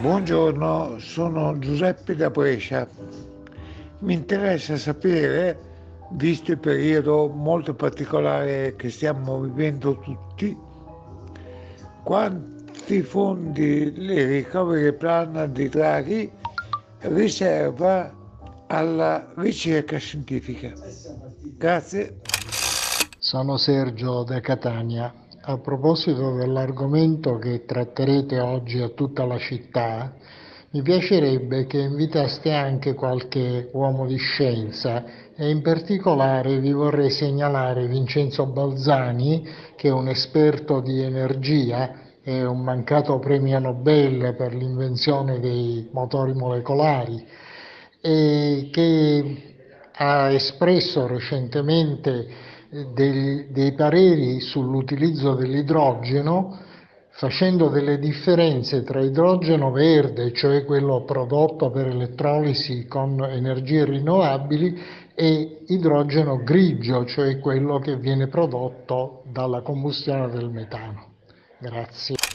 [0.00, 2.86] Buongiorno, sono Giuseppe da Brescia.
[4.00, 5.58] Mi interessa sapere,
[6.10, 10.54] visto il periodo molto particolare che stiamo vivendo tutti,
[12.04, 16.30] quanti fondi le recovery plan di Draghi
[16.98, 18.12] riserva
[18.66, 20.72] alla ricerca scientifica.
[21.56, 22.20] Grazie.
[23.18, 25.25] Sono Sergio da Catania.
[25.48, 30.12] A proposito dell'argomento che tratterete oggi a tutta la città,
[30.70, 35.04] mi piacerebbe che invitaste anche qualche uomo di scienza
[35.36, 41.92] e in particolare vi vorrei segnalare Vincenzo Balzani, che è un esperto di energia
[42.24, 47.24] e un mancato premio Nobel per l'invenzione dei motori molecolari
[48.00, 49.54] e che
[49.92, 56.64] ha espresso recentemente dei, dei pareri sull'utilizzo dell'idrogeno
[57.10, 65.62] facendo delle differenze tra idrogeno verde, cioè quello prodotto per elettrolisi con energie rinnovabili, e
[65.68, 71.14] idrogeno grigio, cioè quello che viene prodotto dalla combustione del metano.
[71.58, 72.25] Grazie.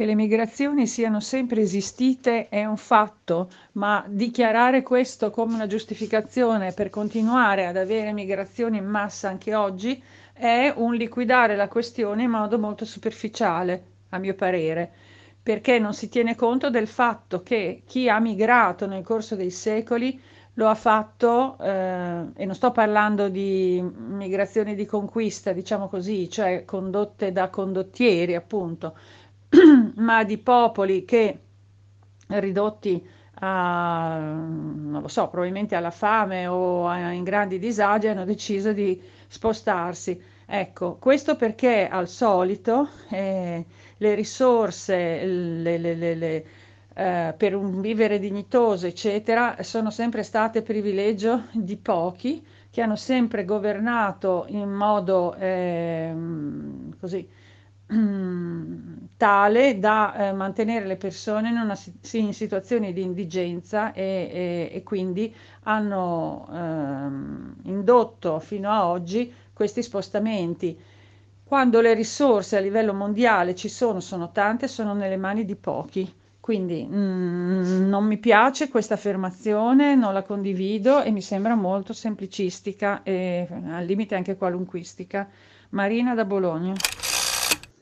[0.00, 6.72] Che le migrazioni siano sempre esistite è un fatto, ma dichiarare questo come una giustificazione
[6.72, 12.30] per continuare ad avere migrazioni in massa anche oggi è un liquidare la questione in
[12.30, 14.90] modo molto superficiale, a mio parere,
[15.42, 20.18] perché non si tiene conto del fatto che chi ha migrato nel corso dei secoli
[20.54, 26.64] lo ha fatto, eh, e non sto parlando di migrazioni di conquista, diciamo così, cioè
[26.64, 28.96] condotte da condottieri, appunto,
[29.96, 31.38] ma di popoli che
[32.28, 33.04] ridotti
[33.40, 39.00] a, non lo so, probabilmente alla fame o a, in grandi disagi hanno deciso di
[39.26, 40.20] spostarsi.
[40.46, 43.64] Ecco, questo perché al solito eh,
[43.96, 46.46] le risorse le, le, le,
[46.94, 53.44] eh, per un vivere dignitoso, eccetera, sono sempre state privilegio di pochi che hanno sempre
[53.44, 56.12] governato in modo eh,
[56.98, 57.28] così
[59.16, 61.76] tale da eh, mantenere le persone in, una,
[62.12, 65.34] in, situazioni di indigenza e, e, e quindi
[65.64, 70.78] hanno ehm, indotto fino a oggi questi spostamenti.
[71.44, 76.14] Quando le risorse a livello mondiale ci sono, sono tante, sono nelle mani di pochi.
[76.38, 83.02] Quindi mm, non mi piace questa affermazione, non la condivido e mi sembra molto semplicistica
[83.02, 85.28] e al limite anche qualunquistica.
[85.70, 86.74] Marina da Bologna.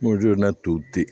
[0.00, 1.04] Buongiorno a tutti.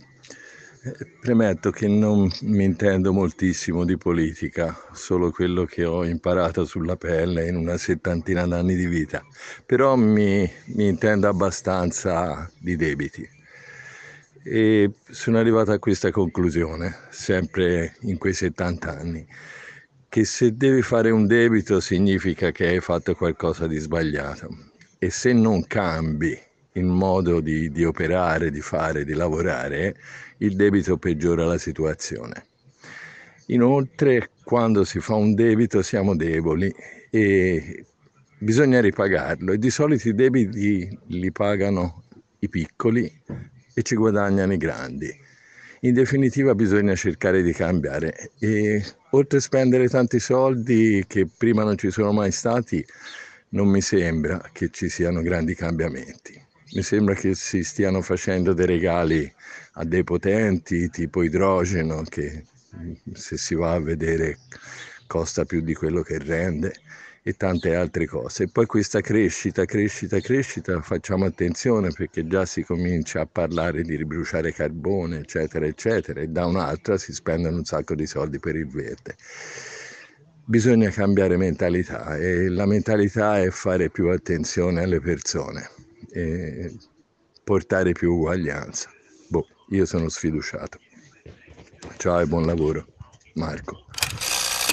[1.21, 7.49] Premetto che non mi intendo moltissimo di politica, solo quello che ho imparato sulla pelle
[7.49, 9.27] in una settantina d'anni di vita,
[9.67, 13.29] però mi, mi intendo abbastanza di debiti.
[14.45, 19.27] E sono arrivato a questa conclusione, sempre in quei 70 anni,
[20.09, 24.49] che se devi fare un debito significa che hai fatto qualcosa di sbagliato
[24.99, 26.41] e se non cambi
[26.77, 29.97] il modo di, di operare, di fare, di lavorare,
[30.39, 32.47] il debito peggiora la situazione.
[33.47, 36.73] Inoltre, quando si fa un debito siamo deboli
[37.11, 37.85] e
[38.39, 42.05] bisogna ripagarlo e di solito i debiti li pagano
[42.41, 43.11] i piccoli
[43.73, 45.25] e ci guadagnano i grandi.
[45.81, 51.79] In definitiva bisogna cercare di cambiare e oltre a spendere tanti soldi che prima non
[51.79, 52.85] ci sono mai stati,
[53.51, 58.67] non mi sembra che ci siano grandi cambiamenti mi sembra che si stiano facendo dei
[58.67, 59.33] regali
[59.75, 62.45] a dei potenti tipo idrogeno che
[63.13, 64.39] se si va a vedere
[65.07, 66.75] costa più di quello che rende
[67.23, 68.45] e tante altre cose.
[68.45, 73.97] E poi questa crescita, crescita, crescita, facciamo attenzione perché già si comincia a parlare di
[73.97, 78.69] ribruciare carbone, eccetera, eccetera, e da un'altra si spendono un sacco di soldi per il
[78.69, 79.17] verde.
[80.45, 85.71] Bisogna cambiare mentalità e la mentalità è fare più attenzione alle persone
[87.45, 88.91] portare più uguaglianza.
[89.29, 90.79] Boh, io sono sfiduciato.
[91.97, 92.87] Ciao e buon lavoro.
[93.35, 93.85] Marco.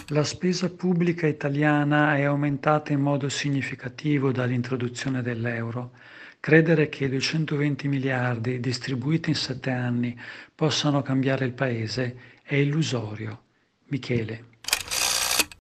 [0.10, 5.92] La spesa pubblica italiana è aumentata in modo significativo dall'introduzione dell'euro.
[6.40, 10.20] Credere che 220 miliardi distribuiti in sette anni
[10.54, 13.44] possano cambiare il paese è illusorio.
[13.88, 14.46] Michele.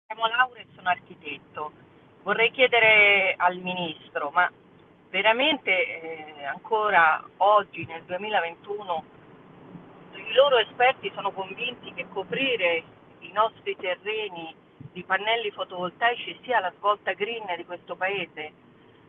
[0.06, 1.72] Siamo Laura e sono architetto.
[2.24, 4.50] Vorrei chiedere al Ministro, ma
[5.11, 5.70] veramente
[6.38, 9.05] eh, ancora oggi nel 2021
[10.14, 12.82] i loro esperti sono convinti che coprire
[13.20, 14.55] i nostri terreni
[14.93, 18.53] di pannelli fotovoltaici sia la svolta green di questo paese.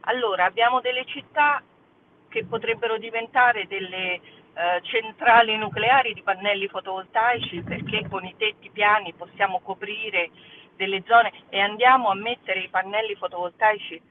[0.02, 1.62] Allora abbiamo delle città
[2.30, 4.22] che potrebbero diventare delle eh,
[4.84, 10.30] centrali nucleari di pannelli fotovoltaici perché con i tetti piani possiamo coprire
[10.76, 14.02] delle zone e andiamo a mettere i pannelli fotovoltaici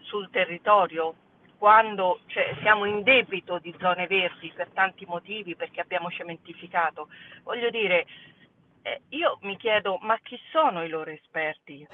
[0.00, 1.14] sul territorio
[1.58, 7.08] quando cioè, siamo in debito di zone verdi per tanti motivi, perché abbiamo cementificato.
[7.42, 8.06] Voglio dire,
[8.82, 11.86] eh, io mi chiedo, ma chi sono i loro esperti?